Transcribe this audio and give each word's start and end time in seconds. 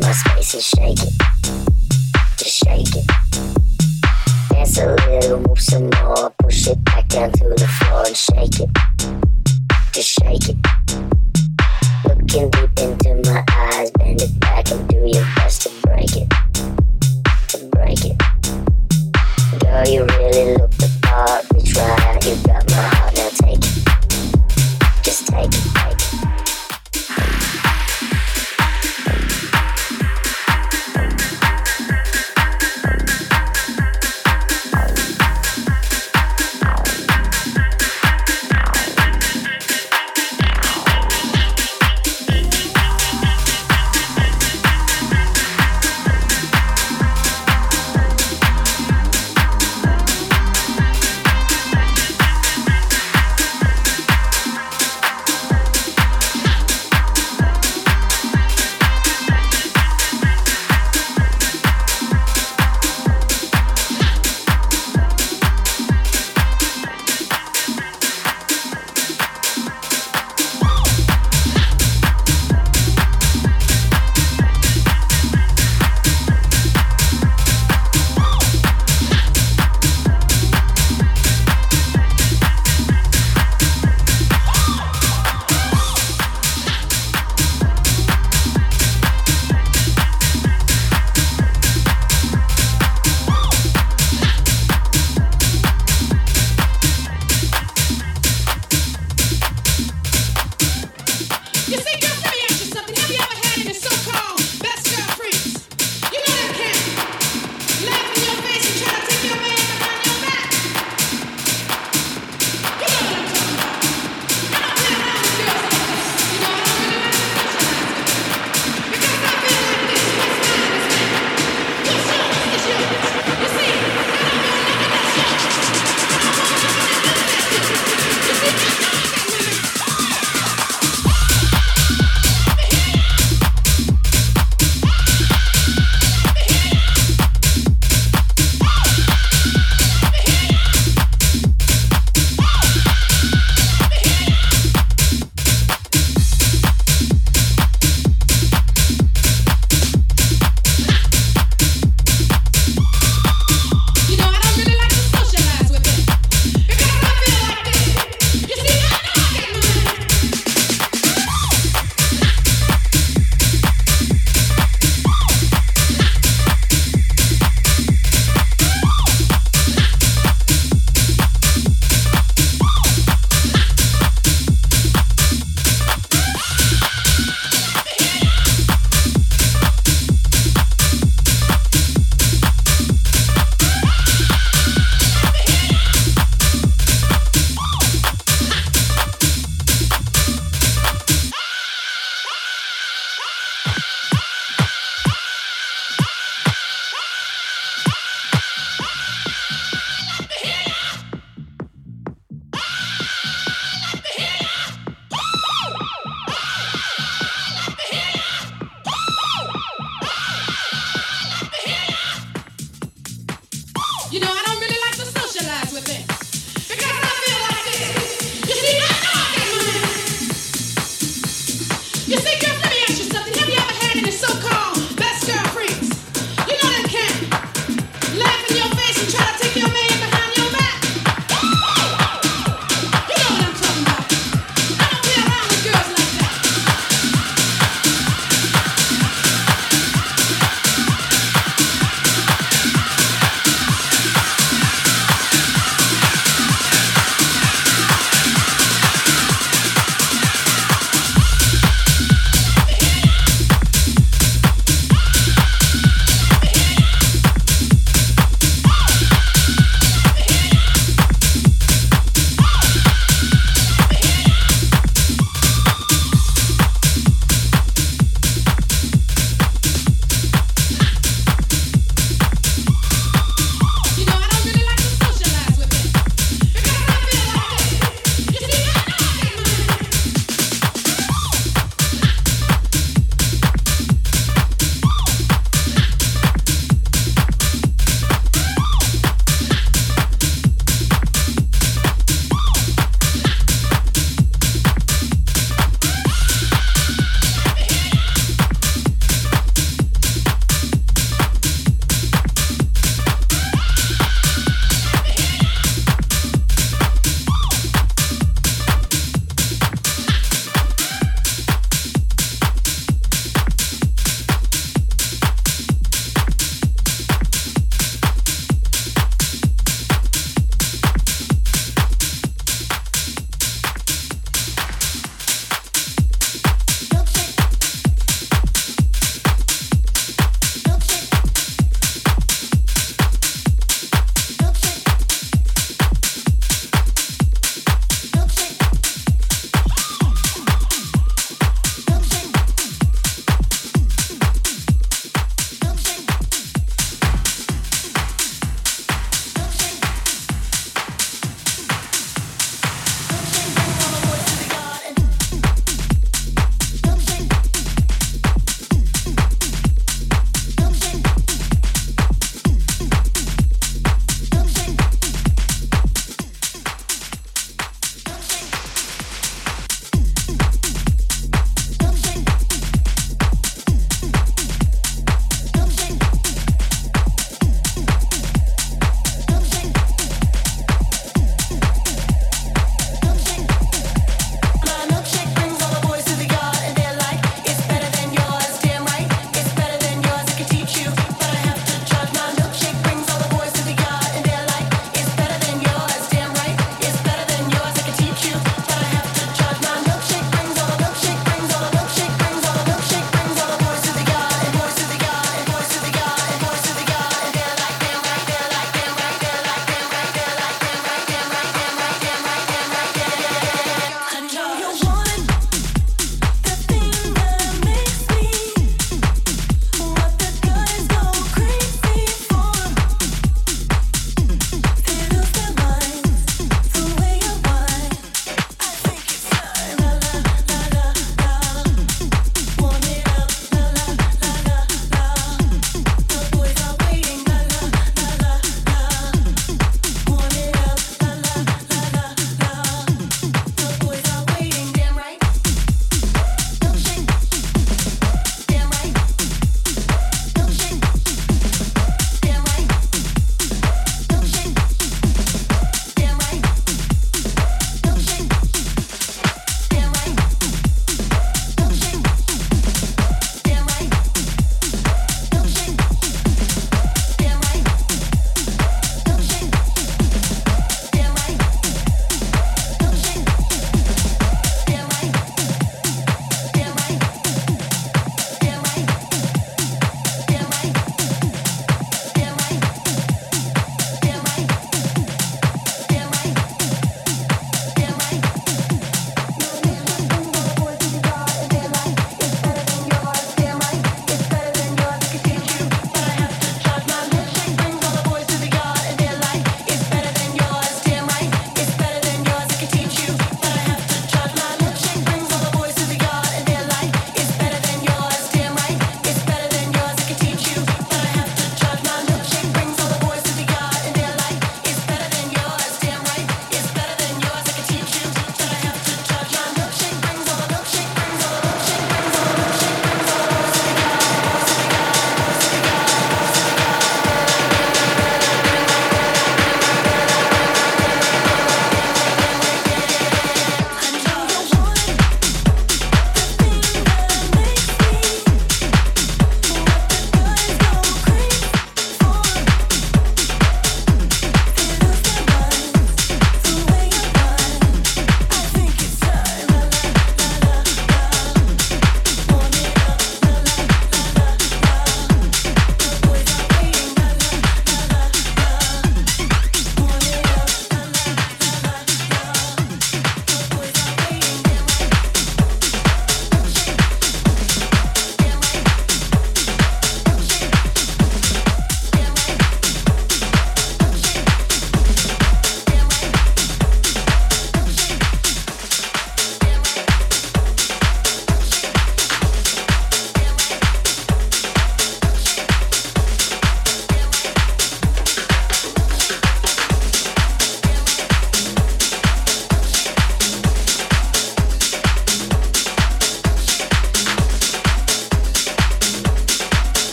my 0.00 0.12
space 0.12 0.54
is 0.54 0.66
shaking. 0.66 1.12
Just 2.36 2.64
shake 2.64 2.94
it. 2.94 3.06
Dance 4.50 4.78
a 4.78 4.94
little, 4.94 5.40
move 5.40 5.60
some 5.60 5.90
more. 6.02 6.30
Push 6.38 6.68
it 6.68 6.84
back 6.84 7.08
down 7.08 7.32
to 7.32 7.48
the 7.48 7.68
floor 7.68 8.06
and 8.06 8.16
shake 8.16 8.60
it. 8.60 8.70
Just 9.92 10.10
shake 10.20 10.48
it. 10.48 10.56
Looking 12.04 12.50
deep 12.50 12.78
into 12.78 13.30
my 13.30 13.44
eyes, 13.50 13.90
bend 13.92 14.22
it 14.22 14.40
back 14.40 14.70
and 14.70 14.88
do 14.88 14.98
your 15.06 15.24
best 15.36 15.62
to 15.62 15.70
break 15.86 16.16
it. 16.16 16.28
To 17.48 17.64
break 17.70 18.04
it. 18.04 18.18
Girl, 19.60 19.86
you 19.86 20.04
really 20.04 20.56
look 20.56 20.70
the 20.72 20.98
part. 21.02 21.57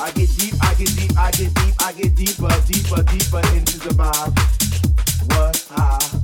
I 0.00 0.10
get 0.10 0.28
deep, 0.36 0.54
I 0.60 0.74
get 0.74 0.96
deep, 0.96 1.18
I 1.18 1.30
get 1.30 1.54
deep, 1.54 1.74
I 1.80 1.92
get 1.92 2.14
deeper, 2.14 2.48
deeper, 2.66 3.02
deeper 3.04 3.42
into 3.54 3.78
the 3.78 3.94
vibe. 3.94 4.34
What? 5.30 6.23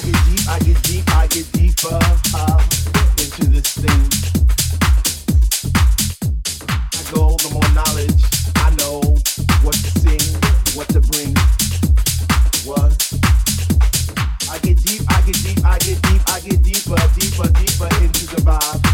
I 0.00 0.02
get 0.02 0.24
deep, 0.24 0.48
I 0.48 0.58
get 0.60 0.82
deep, 0.82 1.04
I 1.14 1.26
get 1.26 1.52
deeper 1.52 1.98
uh, 2.34 2.64
into 3.18 3.50
this 3.50 3.74
thing. 3.74 4.30
I 18.52 18.89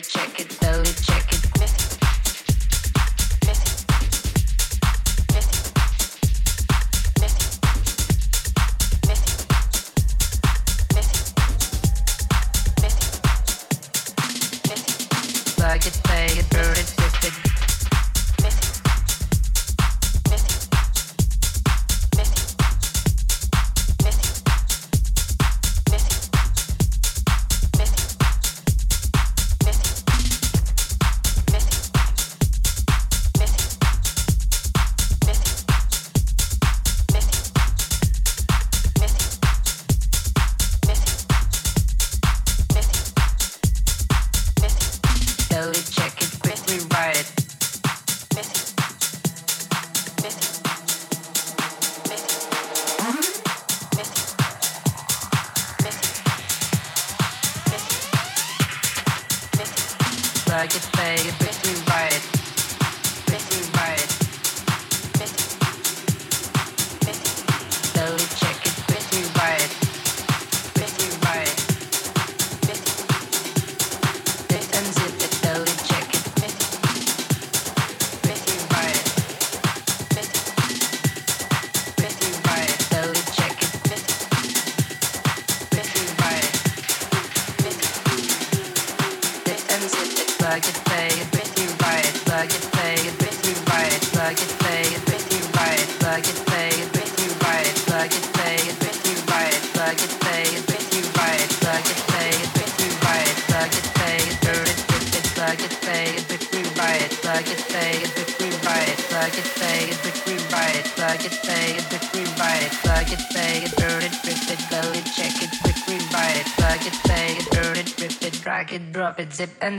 twist 0.00 0.40
it. 0.40 0.53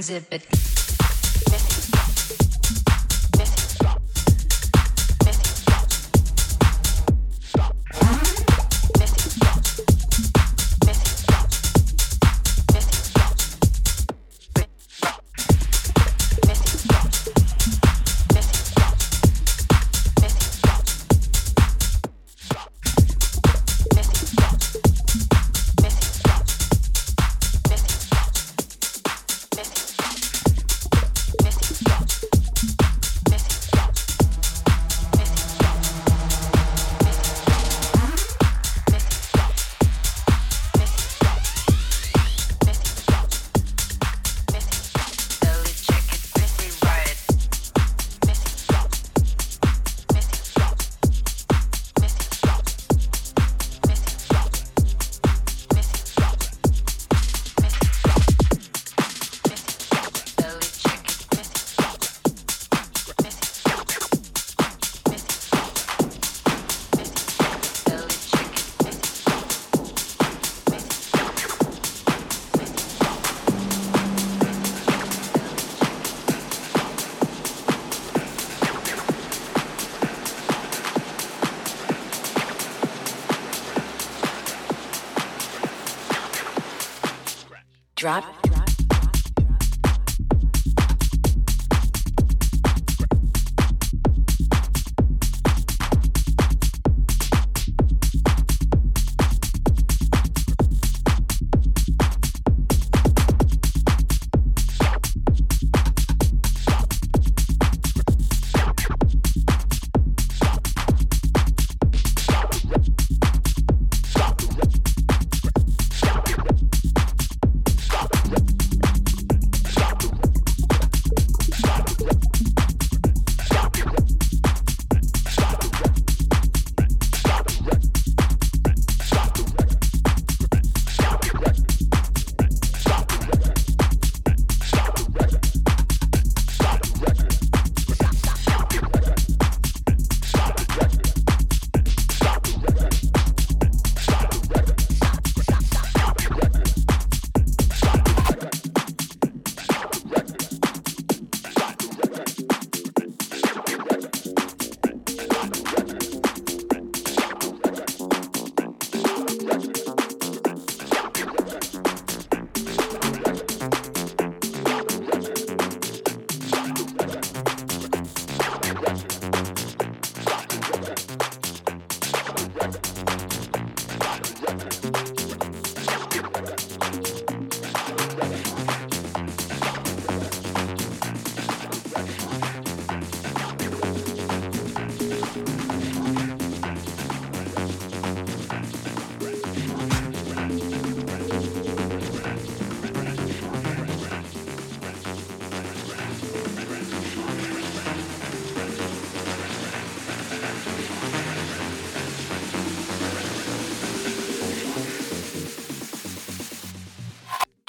Zip 0.02 0.28
and 0.32 0.42
it. 0.42 0.55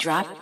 Drop 0.07 0.36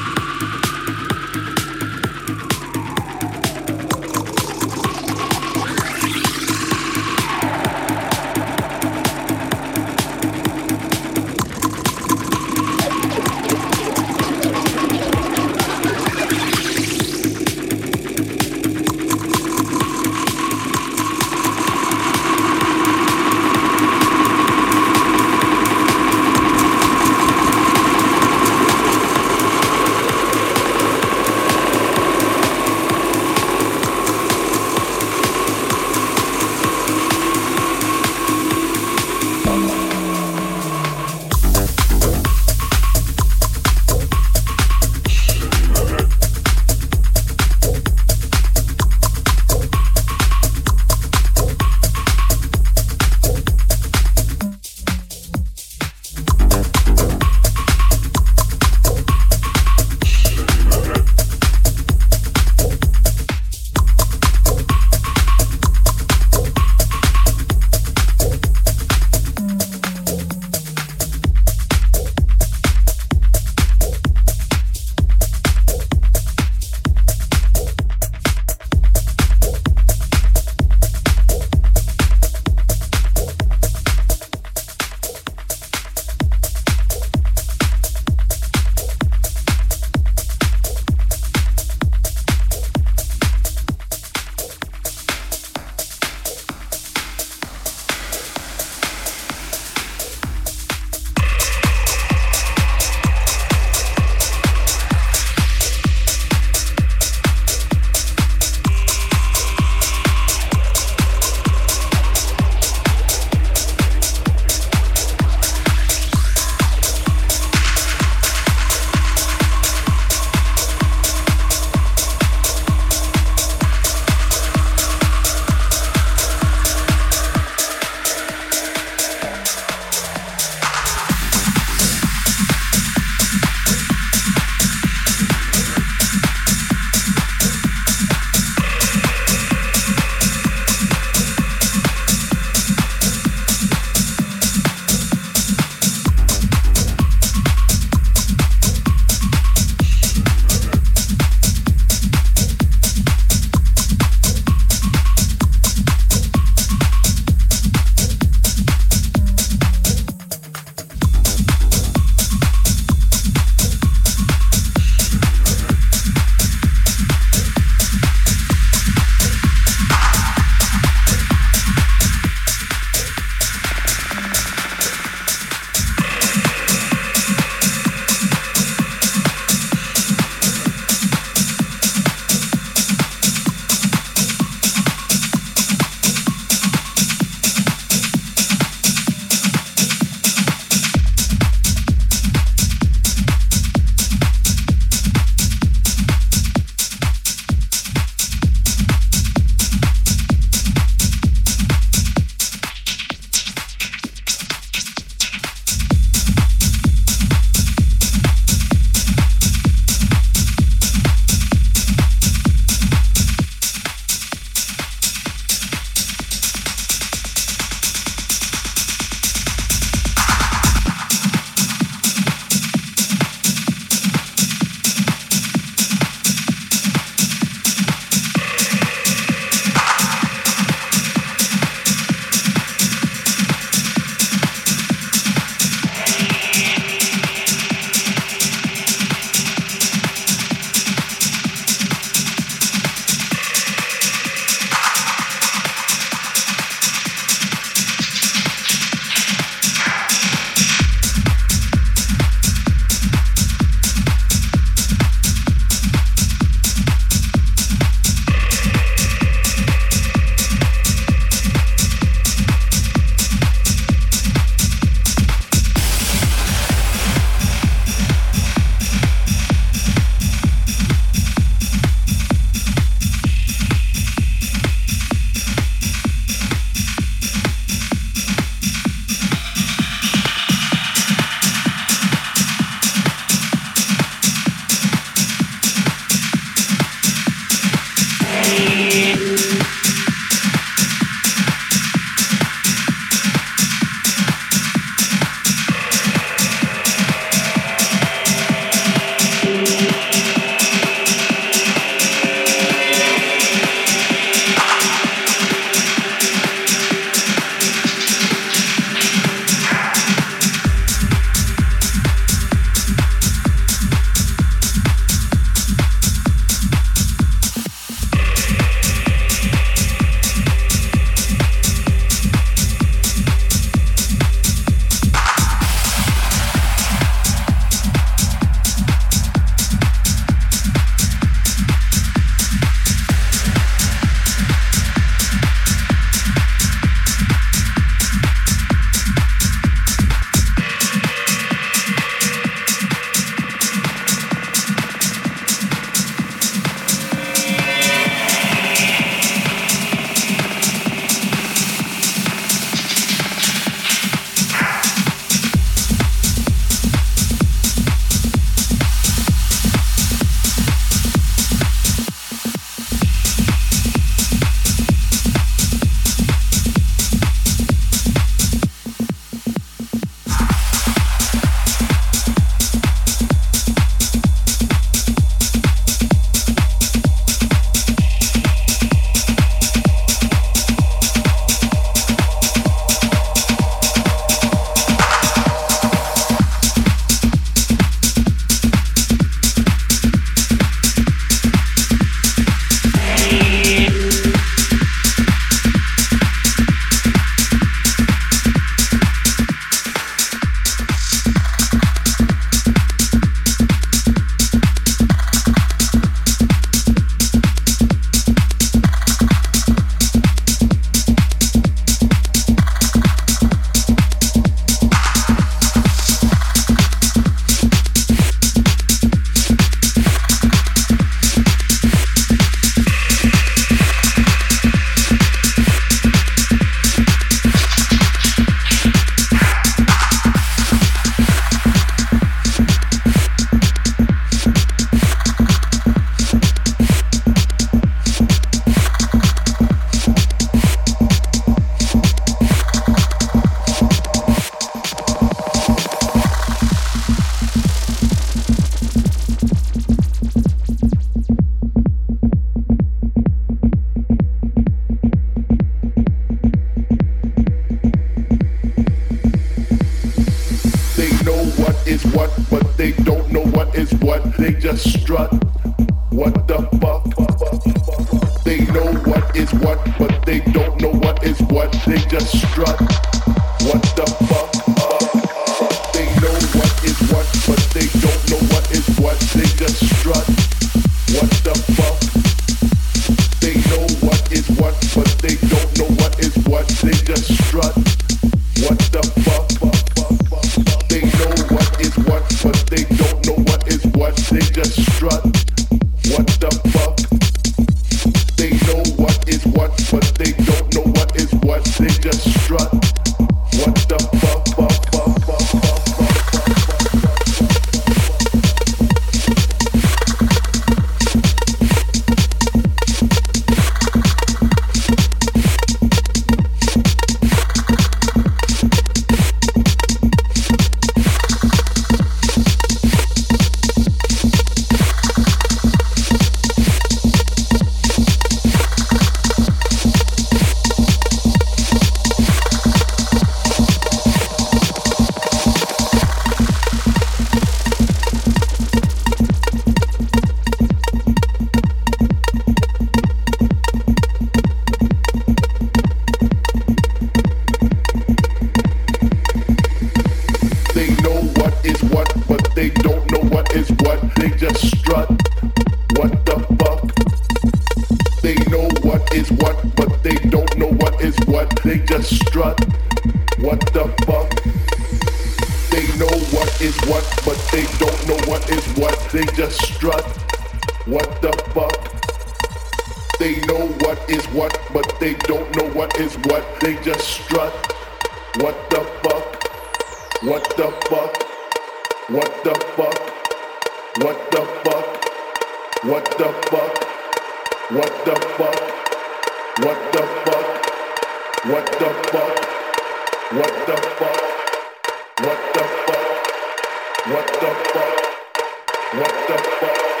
step. 599.23 600.00